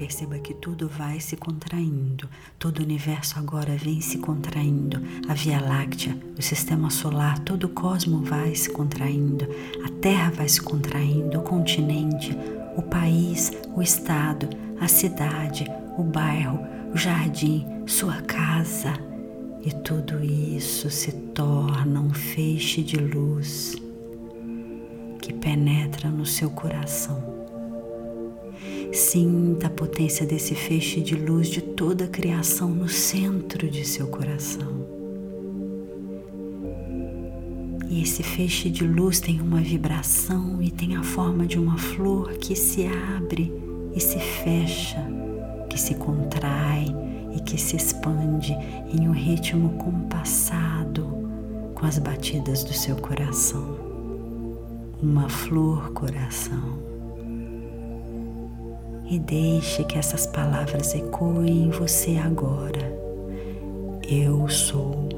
Perceba 0.00 0.38
que 0.38 0.54
tudo 0.54 0.88
vai 0.88 1.20
se 1.20 1.36
contraindo, 1.36 2.26
todo 2.58 2.78
o 2.78 2.82
universo 2.82 3.38
agora 3.38 3.76
vem 3.76 4.00
se 4.00 4.16
contraindo, 4.16 4.98
a 5.28 5.34
Via 5.34 5.60
Láctea, 5.60 6.16
o 6.38 6.40
sistema 6.40 6.88
solar, 6.88 7.38
todo 7.40 7.64
o 7.64 7.68
cosmo 7.68 8.22
vai 8.22 8.54
se 8.54 8.70
contraindo, 8.70 9.46
a 9.84 9.90
Terra 10.00 10.30
vai 10.30 10.48
se 10.48 10.62
contraindo, 10.62 11.38
o 11.38 11.42
continente, 11.42 12.34
o 12.78 12.80
país, 12.80 13.52
o 13.76 13.82
estado, 13.82 14.48
a 14.80 14.88
cidade, 14.88 15.66
o 15.98 16.02
bairro, 16.02 16.58
o 16.94 16.96
jardim, 16.96 17.66
sua 17.86 18.22
casa. 18.22 18.94
E 19.62 19.70
tudo 19.70 20.24
isso 20.24 20.88
se 20.88 21.12
torna 21.12 22.00
um 22.00 22.14
feixe 22.14 22.82
de 22.82 22.96
luz 22.96 23.76
que 25.20 25.34
penetra 25.34 26.08
no 26.08 26.24
seu 26.24 26.48
coração 26.48 27.29
Sinta 29.00 29.66
a 29.66 29.70
potência 29.70 30.26
desse 30.26 30.54
feixe 30.54 31.00
de 31.00 31.16
luz 31.16 31.48
de 31.48 31.62
toda 31.62 32.04
a 32.04 32.06
criação 32.06 32.68
no 32.68 32.86
centro 32.86 33.68
de 33.68 33.82
seu 33.82 34.06
coração. 34.06 34.86
E 37.88 38.02
esse 38.02 38.22
feixe 38.22 38.68
de 38.68 38.86
luz 38.86 39.18
tem 39.18 39.40
uma 39.40 39.60
vibração 39.62 40.62
e 40.62 40.70
tem 40.70 40.96
a 40.96 41.02
forma 41.02 41.46
de 41.46 41.58
uma 41.58 41.78
flor 41.78 42.34
que 42.34 42.54
se 42.54 42.86
abre 42.86 43.50
e 43.96 43.98
se 43.98 44.18
fecha, 44.18 45.02
que 45.70 45.80
se 45.80 45.94
contrai 45.94 46.84
e 47.34 47.40
que 47.40 47.58
se 47.58 47.76
expande 47.76 48.52
em 48.86 49.08
um 49.08 49.12
ritmo 49.12 49.78
compassado 49.78 51.06
com 51.74 51.86
as 51.86 51.98
batidas 51.98 52.62
do 52.62 52.74
seu 52.74 52.96
coração. 52.96 53.78
Uma 55.02 55.28
flor 55.30 55.90
coração 55.92 56.89
e 59.10 59.18
deixe 59.18 59.82
que 59.82 59.98
essas 59.98 60.24
palavras 60.24 60.94
ecoem 60.94 61.64
em 61.64 61.70
você 61.70 62.16
agora. 62.16 62.96
Eu 64.08 64.48
sou 64.48 65.08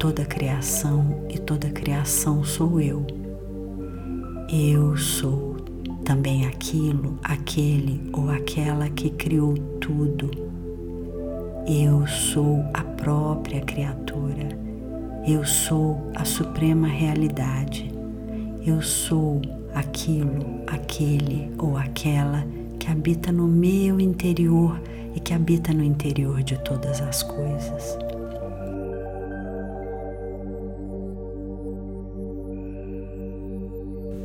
toda 0.00 0.24
criação 0.24 1.26
e 1.28 1.38
toda 1.38 1.68
criação 1.68 2.42
sou 2.42 2.80
eu. 2.80 3.06
Eu 4.50 4.96
sou 4.96 5.56
também 6.06 6.46
aquilo, 6.46 7.18
aquele 7.22 8.08
ou 8.14 8.30
aquela 8.30 8.88
que 8.88 9.10
criou 9.10 9.52
tudo. 9.78 10.30
Eu 11.66 12.06
sou 12.06 12.64
a 12.72 12.82
própria 12.82 13.60
criatura. 13.60 14.48
Eu 15.26 15.44
sou 15.44 16.10
a 16.14 16.24
suprema 16.24 16.88
realidade. 16.88 17.90
Eu 18.66 18.80
sou 18.80 19.42
aquilo, 19.74 20.62
aquele 20.66 21.50
ou 21.58 21.76
aquela 21.76 22.46
que 22.84 22.90
habita 22.90 23.32
no 23.32 23.48
meu 23.48 23.98
interior 23.98 24.78
e 25.14 25.20
que 25.20 25.32
habita 25.32 25.72
no 25.72 25.82
interior 25.82 26.42
de 26.42 26.62
todas 26.62 27.00
as 27.00 27.22
coisas. 27.22 27.96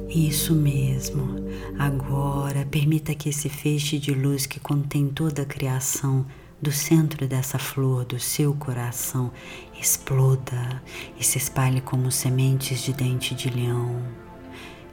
Isso 0.10 0.54
mesmo. 0.54 1.38
Agora, 1.78 2.68
permita 2.70 3.16
que 3.16 3.30
esse 3.30 3.48
feixe 3.48 3.98
de 3.98 4.14
luz 4.14 4.46
que 4.46 4.60
contém 4.60 5.08
toda 5.08 5.44
a 5.44 5.46
criação 5.46 6.26
do 6.62 6.74
centro 6.74 7.30
dessa 7.30 7.58
flor 7.58 8.04
do 8.04 8.20
seu 8.20 8.54
coração 8.54 9.32
exploda 9.80 10.84
e 11.18 11.24
se 11.24 11.38
espalhe 11.38 11.80
como 11.80 12.12
sementes 12.12 12.82
de 12.82 12.92
dente 12.92 13.34
de 13.34 13.50
leão, 13.50 14.02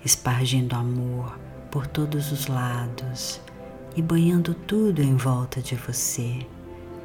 espargindo 0.05 0.76
amor 0.76 1.37
por 1.68 1.88
todos 1.88 2.31
os 2.31 2.46
lados 2.46 3.40
e 3.96 4.02
banhando 4.02 4.54
tudo 4.54 5.02
em 5.02 5.16
volta 5.16 5.61
de 5.61 5.74
você, 5.74 6.46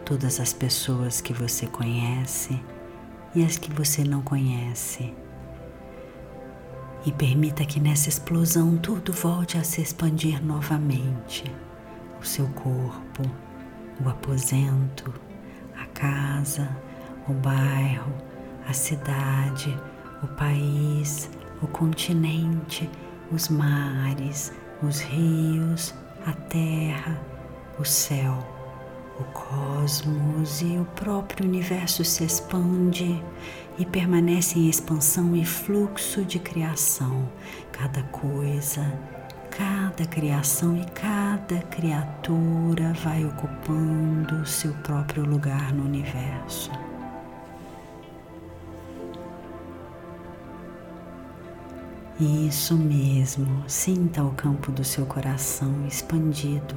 todas 0.05 0.39
as 0.39 0.51
pessoas 0.51 1.21
que 1.21 1.33
você 1.33 1.65
conhece 1.65 2.59
e 3.33 3.43
as 3.43 3.57
que 3.57 3.71
você 3.71 4.03
não 4.03 4.21
conhece 4.21 5.13
e 7.05 7.11
permita 7.11 7.65
que 7.65 7.79
nessa 7.79 8.09
explosão 8.09 8.77
tudo 8.77 9.11
volte 9.11 9.57
a 9.57 9.63
se 9.63 9.81
expandir 9.81 10.43
novamente. 10.43 11.43
O 12.21 12.25
seu 12.25 12.47
corpo, 12.49 13.23
o 14.03 14.07
aposento, 14.07 15.11
a 15.75 15.85
casa, 15.87 16.69
o 17.27 17.33
bairro, 17.33 18.13
a 18.67 18.73
cidade, 18.73 19.75
o 20.21 20.27
país, 20.27 21.29
o 21.61 21.67
continente, 21.67 22.89
os 23.31 23.49
mares, 23.49 24.53
os 24.83 24.99
rios, 24.99 25.95
a 26.25 26.33
terra, 26.33 27.19
o 27.79 27.85
céu 27.85 28.61
o 29.21 29.23
cosmos 29.25 30.61
e 30.61 30.77
o 30.77 30.85
próprio 30.95 31.47
universo 31.47 32.03
se 32.03 32.23
expande 32.23 33.23
e 33.77 33.85
permanece 33.85 34.57
em 34.57 34.67
expansão 34.67 35.35
e 35.35 35.45
fluxo 35.45 36.25
de 36.25 36.39
criação. 36.39 37.29
Cada 37.71 38.01
coisa, 38.03 38.91
cada 39.49 40.05
criação 40.05 40.75
e 40.75 40.85
cada 40.85 41.61
criatura 41.63 42.93
vai 43.03 43.25
ocupando 43.25 44.45
seu 44.45 44.73
próprio 44.75 45.23
lugar 45.23 45.71
no 45.73 45.85
universo. 45.85 46.71
Isso 52.21 52.75
mesmo, 52.75 53.63
sinta 53.67 54.23
o 54.23 54.31
campo 54.31 54.71
do 54.71 54.83
seu 54.83 55.05
coração 55.05 55.87
expandido 55.87 56.75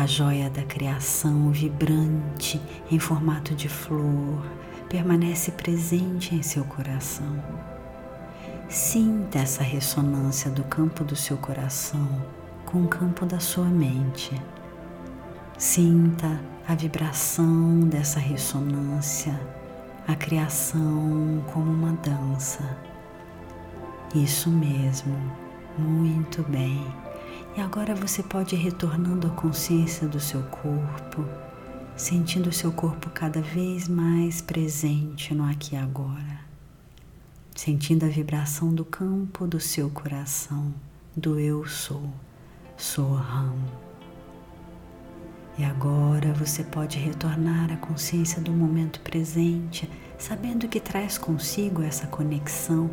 a 0.00 0.06
joia 0.06 0.48
da 0.48 0.62
criação 0.62 1.50
vibrante 1.50 2.58
em 2.90 2.98
formato 2.98 3.54
de 3.54 3.68
flor 3.68 4.42
permanece 4.88 5.52
presente 5.52 6.34
em 6.34 6.42
seu 6.42 6.64
coração. 6.64 7.42
Sinta 8.66 9.40
essa 9.40 9.62
ressonância 9.62 10.50
do 10.50 10.64
campo 10.64 11.04
do 11.04 11.14
seu 11.14 11.36
coração 11.36 12.08
com 12.64 12.84
o 12.84 12.88
campo 12.88 13.26
da 13.26 13.40
sua 13.40 13.66
mente. 13.66 14.32
Sinta 15.58 16.40
a 16.66 16.74
vibração 16.74 17.80
dessa 17.80 18.18
ressonância, 18.18 19.38
a 20.08 20.14
criação 20.14 21.44
como 21.52 21.70
uma 21.70 21.92
dança. 21.92 22.89
Isso 24.14 24.50
mesmo, 24.50 25.16
muito 25.78 26.42
bem. 26.42 26.84
E 27.56 27.60
agora 27.60 27.94
você 27.94 28.24
pode 28.24 28.56
ir 28.56 28.58
retornando 28.58 29.28
à 29.28 29.30
consciência 29.30 30.08
do 30.08 30.18
seu 30.18 30.42
corpo, 30.42 31.24
sentindo 31.96 32.48
o 32.48 32.52
seu 32.52 32.72
corpo 32.72 33.08
cada 33.10 33.40
vez 33.40 33.86
mais 33.86 34.40
presente 34.40 35.32
no 35.32 35.44
aqui 35.44 35.76
e 35.76 35.78
agora, 35.78 36.40
sentindo 37.54 38.04
a 38.04 38.08
vibração 38.08 38.74
do 38.74 38.84
campo 38.84 39.46
do 39.46 39.60
seu 39.60 39.88
coração, 39.90 40.74
do 41.16 41.38
eu 41.38 41.64
sou, 41.68 42.10
sou 42.76 43.14
Ram. 43.14 43.54
E 45.56 45.62
agora 45.64 46.32
você 46.32 46.64
pode 46.64 46.98
retornar 46.98 47.70
à 47.70 47.76
consciência 47.76 48.40
do 48.40 48.50
momento 48.50 48.98
presente, 49.00 49.88
sabendo 50.18 50.66
que 50.66 50.80
traz 50.80 51.16
consigo 51.16 51.82
essa 51.82 52.06
conexão 52.06 52.90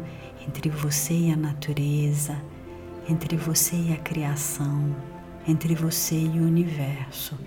entre 0.47 0.69
você 0.69 1.13
e 1.13 1.31
a 1.31 1.35
natureza 1.35 2.35
entre 3.09 3.37
você 3.37 3.75
e 3.75 3.93
a 3.93 3.97
criação, 3.97 4.95
entre 5.47 5.73
você 5.73 6.15
e 6.15 6.39
o 6.39 6.43
universo, 6.43 7.37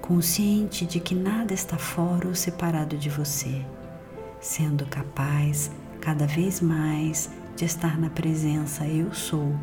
consciente 0.00 0.86
de 0.86 1.00
que 1.00 1.14
nada 1.14 1.52
está 1.52 1.76
fora 1.76 2.28
ou 2.28 2.34
separado 2.34 2.96
de 2.96 3.10
você, 3.10 3.64
sendo 4.40 4.86
capaz 4.86 5.70
cada 6.00 6.26
vez 6.26 6.60
mais 6.60 7.30
de 7.56 7.64
estar 7.64 7.98
na 7.98 8.10
presença 8.10 8.86
Eu 8.86 9.12
Sou 9.12 9.54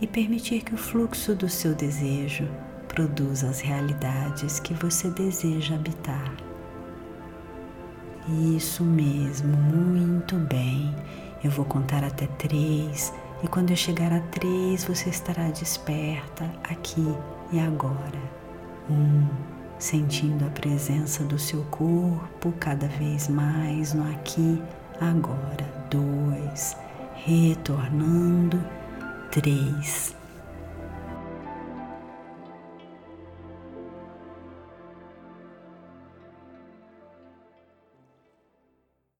e 0.00 0.06
permitir 0.06 0.62
que 0.62 0.74
o 0.74 0.78
fluxo 0.78 1.34
do 1.34 1.48
seu 1.48 1.74
desejo 1.74 2.48
produza 2.86 3.48
as 3.48 3.60
realidades 3.60 4.60
que 4.60 4.74
você 4.74 5.10
deseja 5.10 5.74
habitar. 5.74 6.32
Isso 8.56 8.84
mesmo, 8.84 9.56
muito 9.56 10.36
bem. 10.36 10.94
Eu 11.42 11.50
vou 11.50 11.64
contar 11.64 12.02
até 12.02 12.26
três 12.26 13.12
e 13.42 13.46
quando 13.46 13.70
eu 13.70 13.76
chegar 13.76 14.12
a 14.12 14.20
três, 14.20 14.84
você 14.84 15.10
estará 15.10 15.48
desperta 15.50 16.44
aqui 16.64 17.14
e 17.52 17.60
agora. 17.60 18.20
Um, 18.90 19.28
sentindo 19.78 20.44
a 20.44 20.50
presença 20.50 21.22
do 21.22 21.38
seu 21.38 21.62
corpo 21.66 22.52
cada 22.58 22.88
vez 22.88 23.28
mais 23.28 23.94
no 23.94 24.10
aqui, 24.10 24.60
agora. 25.00 25.64
Dois, 25.88 26.76
retornando. 27.14 28.60
Três. 29.30 30.17